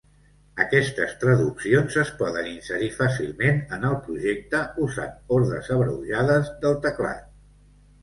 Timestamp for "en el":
3.79-4.01